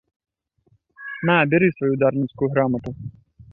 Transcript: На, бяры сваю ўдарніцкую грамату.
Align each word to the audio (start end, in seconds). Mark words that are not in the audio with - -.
На, 1.31 1.35
бяры 1.53 1.69
сваю 1.75 1.91
ўдарніцкую 1.93 2.51
грамату. 2.57 2.99